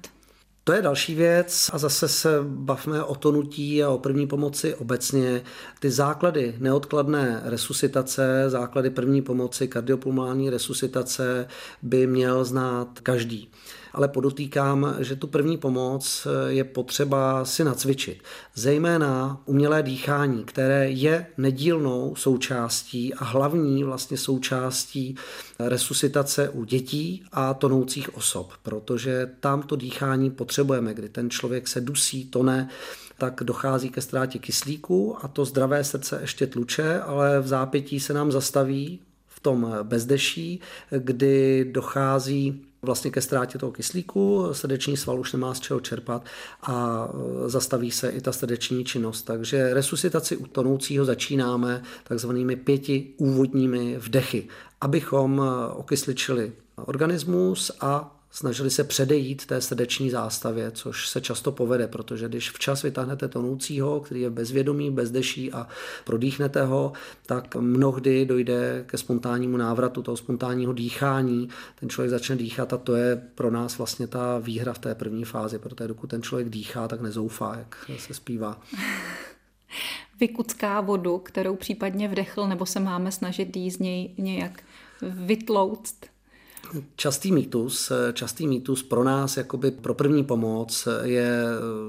[0.67, 5.43] To je další věc a zase se bavme o tonutí a o první pomoci obecně.
[5.81, 11.49] Ty základy neodkladné resuscitace, základy první pomoci, kardiopulmální resuscitace
[11.83, 13.51] by měl znát každý
[13.97, 18.23] ale podotýkám, že tu první pomoc je potřeba si nacvičit.
[18.55, 25.17] Zejména umělé dýchání, které je nedílnou součástí a hlavní vlastně součástí
[25.59, 31.81] resuscitace u dětí a tonoucích osob, protože tam to dýchání potřebujeme, kdy ten člověk se
[31.81, 32.69] dusí, tone,
[33.19, 38.13] tak dochází ke ztrátě kyslíku a to zdravé srdce ještě tluče, ale v zápětí se
[38.13, 45.33] nám zastaví v tom bezdeší, kdy dochází vlastně ke ztrátě toho kyslíku, srdeční sval už
[45.33, 46.25] nemá z čeho čerpat
[46.63, 47.09] a
[47.47, 49.23] zastaví se i ta srdeční činnost.
[49.23, 54.49] Takže resuscitaci u tonoucího začínáme takzvanými pěti úvodními vdechy,
[54.81, 55.43] abychom
[55.77, 62.51] okysličili organismus a snažili se předejít té srdeční zástavě, což se často povede, protože když
[62.51, 65.69] včas vytáhnete tonoucího, který je bezvědomý, bezdeší a
[66.05, 66.93] prodýchnete ho,
[67.27, 71.49] tak mnohdy dojde ke spontánnímu návratu toho spontánního dýchání.
[71.81, 75.25] Ten člověk začne dýchat a to je pro nás vlastně ta výhra v té první
[75.25, 78.61] fázi, protože dokud ten člověk dýchá, tak nezoufá, jak se zpívá.
[80.21, 84.63] Vykucká vodu, kterou případně vdechl, nebo se máme snažit jí z něj nějak
[85.03, 86.16] vytlouct?
[86.97, 91.41] Častý mýtus, častý mýtus pro nás, jakoby pro první pomoc, je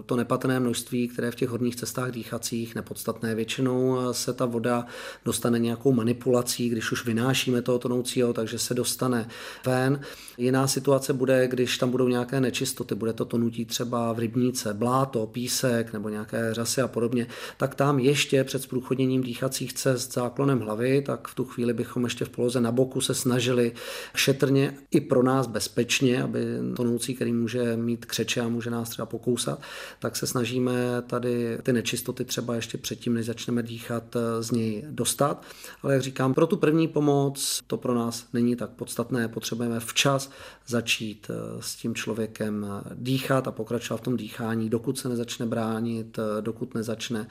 [0.05, 3.35] to nepatrné množství, které v těch horních cestách dýchacích nepodstatné.
[3.35, 4.85] Většinou se ta voda
[5.25, 9.27] dostane nějakou manipulací, když už vynášíme toho tonoucího, takže se dostane
[9.65, 10.01] ven.
[10.37, 15.25] Jiná situace bude, když tam budou nějaké nečistoty, bude to tonutí třeba v rybníce, bláto,
[15.25, 21.01] písek nebo nějaké řasy a podobně, tak tam ještě před zprůchodněním dýchacích cest záklonem hlavy,
[21.01, 23.71] tak v tu chvíli bychom ještě v poloze na boku se snažili
[24.15, 29.06] šetrně i pro nás bezpečně, aby tonoucí, který může mít křeče a může nás třeba
[29.06, 29.62] pokousat,
[29.99, 30.73] tak se snažíme
[31.08, 35.43] tady ty nečistoty třeba ještě předtím, než začneme dýchat, z něj dostat.
[35.84, 39.27] Ale jak říkám, pro tu první pomoc to pro nás není tak podstatné.
[39.27, 40.30] Potřebujeme včas
[40.67, 46.75] začít s tím člověkem dýchat a pokračovat v tom dýchání, dokud se nezačne bránit, dokud
[46.75, 47.27] nezačne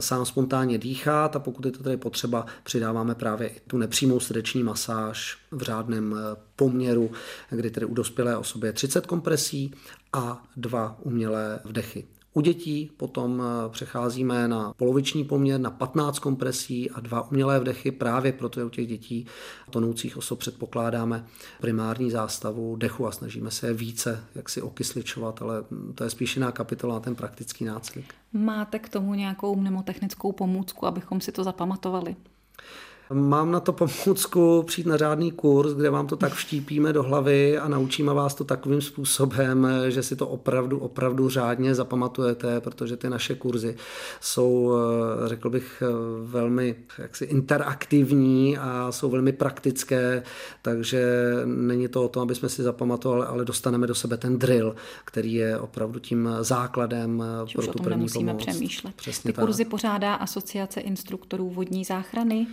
[0.00, 4.62] sám spontánně dýchat a pokud je to tady potřeba, přidáváme právě i tu nepřímou srdeční
[4.62, 6.16] masáž v řádném
[6.56, 7.10] poměru,
[7.50, 9.74] kdy tedy u dospělé osoby je 30 kompresí
[10.12, 12.04] a dva umělé vdechy.
[12.34, 18.32] U dětí potom přecházíme na poloviční poměr na 15 kompresí a dva umělé vdechy, právě
[18.32, 19.26] proto u těch dětí
[19.70, 21.24] tonoucích osob předpokládáme
[21.60, 25.64] primární zástavu dechu a snažíme se je více jak si okysličovat, ale
[25.94, 28.14] to je spíš jiná kapitola na ten praktický nácvik.
[28.32, 32.16] Máte k tomu nějakou mnemotechnickou pomůcku, abychom si to zapamatovali?
[33.12, 37.58] Mám na to pomůcku přijít na řádný kurz, kde vám to tak vštípíme do hlavy
[37.58, 43.10] a naučíme vás to takovým způsobem, že si to opravdu, opravdu řádně zapamatujete, protože ty
[43.10, 43.76] naše kurzy
[44.20, 44.72] jsou,
[45.24, 45.92] eh, řekl bych, eh,
[46.22, 50.22] velmi jaksi interaktivní a jsou velmi praktické,
[50.62, 54.74] takže není to o tom, aby jsme si zapamatovali, ale dostaneme do sebe ten drill,
[55.04, 58.46] který je opravdu tím základem Či pro tu první nemusíme pomoc.
[58.46, 58.94] přemýšlet.
[58.94, 59.44] Přesně Ty tak.
[59.44, 62.46] kurzy pořádá Asociace instruktorů vodní záchrany.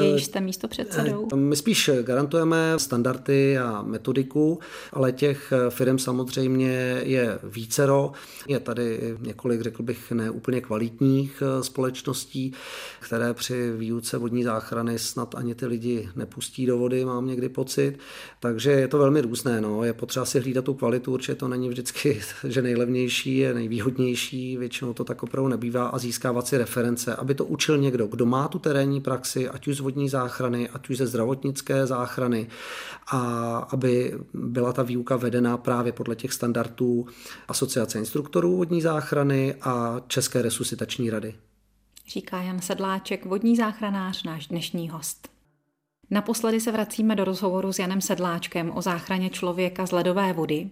[0.00, 1.28] Jejíž jste místo předsedou?
[1.32, 4.58] Eh, my spíš garantujeme standardy a metodiku,
[4.92, 8.12] ale těch firm samozřejmě je vícero.
[8.48, 12.52] Je tady několik, řekl bych, neúplně kvalitních eh, společností,
[13.00, 17.98] které při výuce vodní záchrany snad ani ty lidi nepustí do vody, mám někdy pocit.
[18.40, 19.60] Takže je to velmi různé.
[19.60, 19.84] No.
[19.84, 24.92] Je potřeba si hlídat tu kvalitu, určitě to není vždycky, že nejlevnější je nejvýhodnější, většinou
[24.92, 28.58] to tak opravdu nebývá a získávat si reference, aby to učil někdo, kdo má tu
[28.58, 32.48] terénní praxi, ať už z vodní záchrany, ať už ze zdravotnické záchrany
[33.06, 33.18] a
[33.58, 37.06] aby byla ta výuka vedena právě podle těch standardů
[37.48, 41.34] Asociace instruktorů vodní záchrany a České resuscitační rady.
[42.08, 45.28] Říká Jan Sedláček, vodní záchranář, náš dnešní host.
[46.10, 50.70] Naposledy se vracíme do rozhovoru s Janem Sedláčkem o záchraně člověka z ledové vody.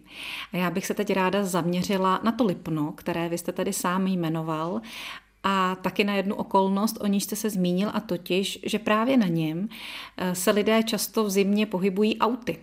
[0.52, 4.06] A já bych se teď ráda zaměřila na to Lipno, které vy jste tady sám
[4.06, 4.80] jmenoval
[5.44, 9.26] a taky na jednu okolnost, o níž jste se zmínil, a totiž, že právě na
[9.26, 9.68] něm
[10.16, 12.58] eh, se lidé často v zimě pohybují auty.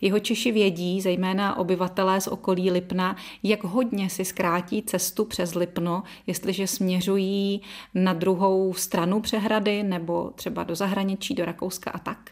[0.00, 6.02] Jeho Češi vědí, zejména obyvatelé z okolí Lipna, jak hodně si zkrátí cestu přes Lipno,
[6.26, 7.60] jestliže směřují
[7.94, 12.30] na druhou stranu přehrady nebo třeba do zahraničí, do Rakouska a tak.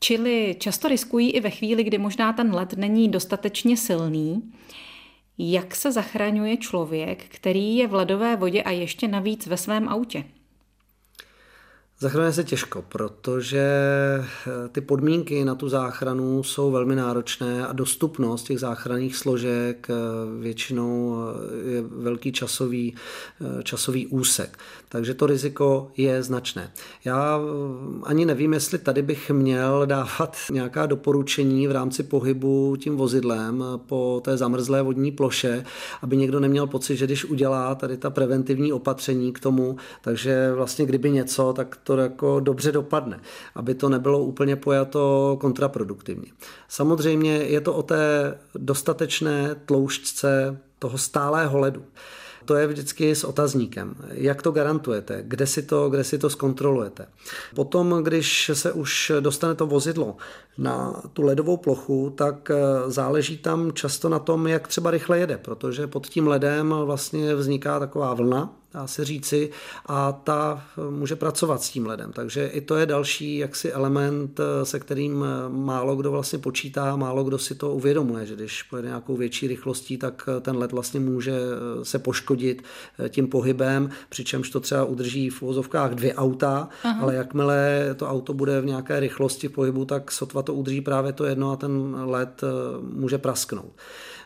[0.00, 4.52] Čili často riskují i ve chvíli, kdy možná ten led není dostatečně silný,
[5.38, 10.24] jak se zachraňuje člověk, který je v ledové vodě a ještě navíc ve svém autě?
[12.00, 18.42] Zachraňuje se těžko, protože eh, ty podmínky na tu záchranu jsou velmi náročné a dostupnost
[18.42, 19.94] těch záchranných složek eh,
[20.40, 22.94] většinou eh, je velký časový,
[23.62, 24.58] časový úsek.
[24.88, 26.72] Takže to riziko je značné.
[27.04, 27.40] Já
[28.02, 34.20] ani nevím, jestli tady bych měl dávat nějaká doporučení v rámci pohybu tím vozidlem po
[34.24, 35.64] té zamrzlé vodní ploše,
[36.02, 40.86] aby někdo neměl pocit, že když udělá tady ta preventivní opatření k tomu, takže vlastně
[40.86, 43.20] kdyby něco, tak to jako dobře dopadne,
[43.54, 46.32] aby to nebylo úplně pojato kontraproduktivně.
[46.68, 51.82] Samozřejmě je to o té dostatečné tloušťce toho stálého ledu
[52.46, 53.94] to je vždycky s otazníkem.
[54.10, 55.22] Jak to garantujete?
[55.26, 57.06] Kde si to, kde si to zkontrolujete?
[57.54, 60.16] Potom, když se už dostane to vozidlo
[60.58, 62.56] na tu ledovou plochu, tak eh,
[62.90, 67.78] záleží tam často na tom, jak třeba rychle jede, protože pod tím ledem vlastně vzniká
[67.78, 69.50] taková vlna, dá se říci,
[69.86, 72.12] a ta eh, může pracovat s tím ledem.
[72.12, 77.24] Takže i to je další jaksi element, eh, se kterým málo kdo vlastně počítá, málo
[77.24, 81.38] kdo si to uvědomuje, že když pojede nějakou větší rychlostí, tak ten led vlastně může
[81.82, 82.62] se poškodit
[83.08, 87.02] tím pohybem, přičemž to třeba udrží v vozovkách dvě auta, Aha.
[87.02, 91.24] ale jakmile to auto bude v nějaké rychlosti pohybu, tak sotva to udrží právě to
[91.24, 92.46] jedno a ten led eh,
[92.82, 93.72] může prasknout.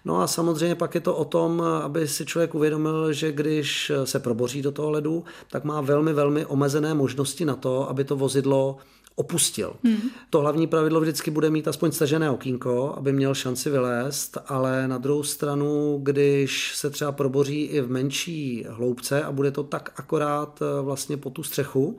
[0.04, 4.18] No a samozřejmě pak je to o tom, aby si člověk uvědomil, že když se
[4.18, 8.76] proboří do toho ledu, tak má velmi, velmi omezené možnosti na to, aby to vozidlo
[9.20, 9.72] opustil.
[9.84, 10.10] Hmm.
[10.30, 14.98] To hlavní pravidlo vždycky bude mít aspoň stažené okýnko, aby měl šanci vylézt, ale na
[14.98, 20.62] druhou stranu, když se třeba proboří i v menší hloubce a bude to tak akorát
[20.62, 21.98] eh, vlastně po tu střechu,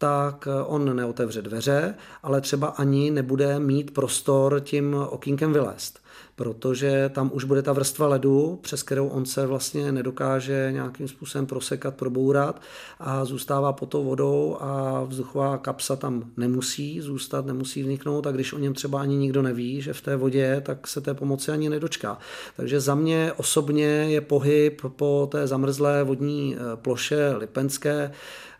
[0.00, 6.00] tak on neotevře dveře, ale třeba ani nebude mít prostor tím okýnkem vylézt
[6.40, 11.46] protože tam už bude ta vrstva ledu, přes kterou on se vlastně nedokáže nějakým způsobem
[11.46, 12.62] prosekat, probourat
[12.98, 18.52] a zůstává pod tou vodou a vzduchová kapsa tam nemusí zůstat, nemusí vzniknout a když
[18.52, 21.68] o něm třeba ani nikdo neví, že v té vodě, tak se té pomoci ani
[21.68, 22.18] nedočká.
[22.56, 28.12] Takže za mě osobně je pohyb po té zamrzlé vodní eh, ploše Lipenské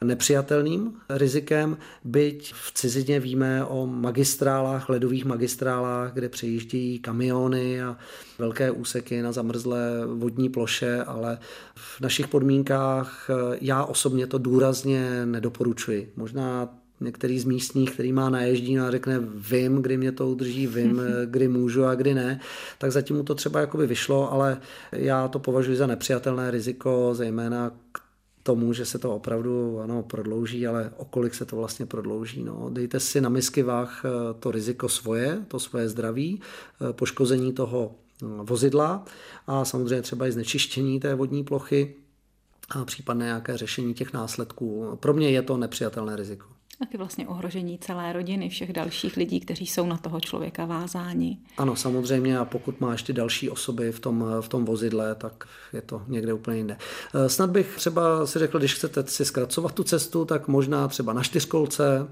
[0.05, 7.97] nepřijatelným rizikem, byť v cizině víme o magistrálách, ledových magistrálách, kde přejíždějí kamiony a
[8.39, 11.39] velké úseky na zamrzlé vodní ploše, ale
[11.75, 16.13] v našich podmínkách eh, já osobně to důrazně nedoporučuji.
[16.17, 16.69] Možná
[17.01, 21.49] některý z místních, který má naježdí a řekne vím, kdy mě to udrží, vím, kdy
[21.49, 22.41] můžu a kdy ne,
[22.79, 24.61] tak zatím mu to třeba jakoby vyšlo, ale
[24.93, 28.10] já to považuji za nepřijatelné riziko, zejména k
[28.43, 32.45] tomu, že se to opravdu ano, prodlouží, ale o kolik se to vlastně prodlouží.
[32.45, 32.71] No.
[32.71, 34.09] Dejte si na misky váh eh,
[34.41, 39.05] to riziko svoje, to svoje zdraví, eh, poškození toho eh, vozidla
[39.47, 41.95] a samozřejmě třeba i znečištění té vodní plochy
[42.71, 44.99] a případné nějaké řešení těch následků.
[45.01, 46.47] Pro mě je to nepřijatelné riziko.
[46.81, 51.39] Taky vlastně ohrožení celé rodiny, všech dalších lidí, kteří jsou na toho člověka vázáni.
[51.59, 55.83] Ano, samozřejmě a pokud má ještě další osoby v tom, v tom vozidle, tak je
[55.83, 56.77] to někde úplně jinde.
[57.15, 61.13] Eh, snad bych třeba si řekl, když chcete si zkracovat tu cestu, tak možná třeba
[61.13, 62.09] na čtyřkolce,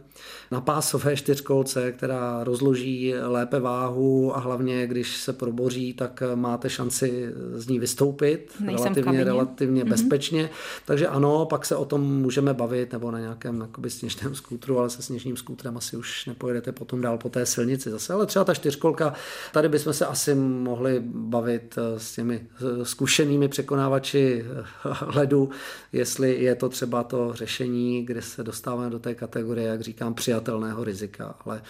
[0.50, 7.32] na pásové čtyřkolce, která rozloží lépe váhu a hlavně, když se proboří, tak máte šanci
[7.54, 9.88] z ní vystoupit Nejsem relativně, relativně mm-hmm.
[9.88, 10.50] bezpečně.
[10.84, 14.90] Takže ano, pak se o tom můžeme bavit, nebo na nějakém jakoby, sněžném skútru, ale
[14.90, 18.12] se sněžným skútrem asi už nepojedete potom dál po té silnici zase.
[18.12, 19.14] Ale třeba ta čtyřkolka,
[19.52, 24.64] tady bychom se asi mohli bavit eh, s těmi eh, zkušenými překonávači eh,
[25.18, 25.50] ledu,
[25.92, 30.84] jestli je to třeba to řešení, kde se dostáváme do té kategorie, jak říkám, přijatelného
[30.84, 31.34] rizika.
[31.44, 31.62] Ale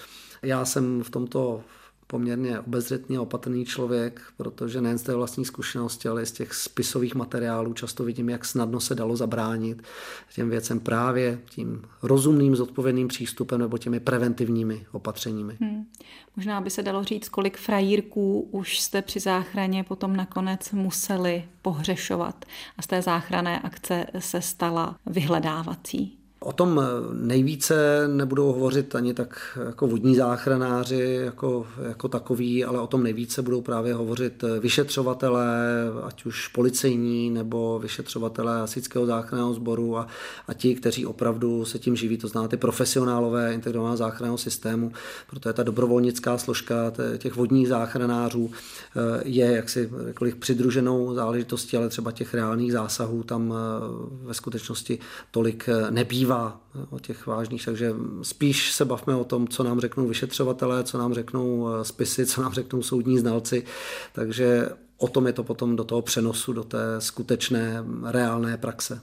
[0.43, 1.61] já jsem v tomto
[2.11, 6.55] poměrně obezřetný a opatrný člověk, protože nejen z té vlastní zkušenosti, ale i z těch
[6.55, 9.83] spisových materiálů často vidím, jak snadno se dalo zabránit
[10.35, 15.57] těm věcem právě tím rozumným, zodpovědným přístupem nebo těmi preventivními opatřeními.
[15.61, 15.87] Hmm.
[16.37, 22.45] Možná by se dalo říct, kolik frajírků už jste při záchraně potom nakonec museli pohřešovat
[22.79, 26.18] a z té záchranné akce se stala vyhledávací.
[26.41, 26.81] O tom
[27.13, 33.43] nejvíce nebudou hovořit ani tak jako vodní záchranáři jako, jako takový, ale o tom nejvíce
[33.43, 35.67] budou právě hovořit vyšetřovatelé,
[36.05, 40.07] ať už policejní nebo vyšetřovatelé hasičského záchranného sboru a,
[40.49, 44.93] a ti, kteří opravdu se tím živí, to znáte profesionálové integrovaného záchranného systému,
[45.31, 52.13] protože ta dobrovolnická složka těch vodních záchranářů eh, je jaksi jakkoliv přidruženou záležitostí, ale třeba
[52.13, 53.57] těch reálných zásahů tam eh,
[54.27, 54.99] ve skutečnosti
[55.31, 56.61] tolik eh, nebývá nebývá
[56.91, 61.15] o těch vážných, takže spíš se bavme o tom, co nám řeknou vyšetřovatelé, co nám
[61.15, 63.65] řeknou eh, spisy, co nám řeknou soudní znalci,
[64.13, 64.69] takže
[64.99, 69.01] o tom je to potom do toho přenosu, do té skutečné reálné praxe.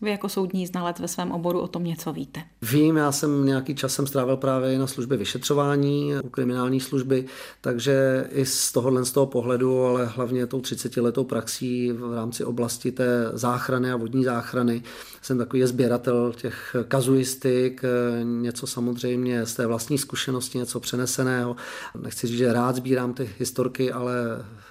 [0.00, 2.40] Vy jako soudní znalec ve svém oboru o tom něco víte?
[2.62, 7.24] Vím, já jsem nějaký čas jsem strávil právě na službě vyšetřování u kriminální služby,
[7.60, 12.44] takže i z tohohle z toho pohledu, ale hlavně tou 30 letou praxí v rámci
[12.44, 14.82] oblasti té záchrany a vodní záchrany
[15.22, 17.82] jsem takový sběratel těch kazuistik,
[18.22, 21.56] něco samozřejmě z té vlastní zkušenosti, něco přeneseného.
[22.02, 24.14] Nechci říct, že rád sbírám ty historky, ale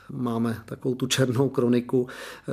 [0.10, 2.08] máme takovou tu černou kroniku,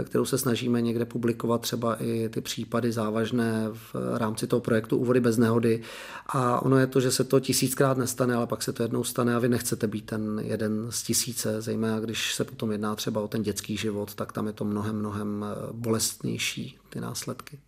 [0.05, 5.21] kterou se snažíme někde publikovat, třeba i ty případy závažné v rámci toho projektu Úvody
[5.21, 5.83] bez nehody.
[6.27, 9.35] A ono je to, že se to tisíckrát nestane, ale pak se to jednou stane
[9.35, 13.29] a vy nechcete být ten jeden z tisíce, zejména když se potom jedná třeba o
[13.29, 17.59] ten dětský život, tak tam je to mnohem, mnohem bolestnější ty následky.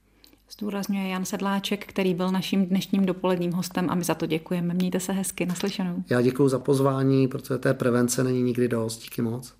[0.50, 4.74] Zdůrazňuje Jan Sedláček, který byl naším dnešním dopoledním hostem a my za to děkujeme.
[4.74, 6.04] Mějte se hezky, naslyšenou.
[6.10, 9.02] Já děkuji za pozvání, protože té prevence není nikdy dost.
[9.02, 9.54] Díky moc.